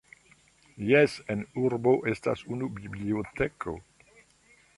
Jes, 0.87 1.17
en 1.33 1.43
urbo 1.65 1.93
estas 2.13 2.43
unu 2.57 2.71
biblioteko. 2.81 3.77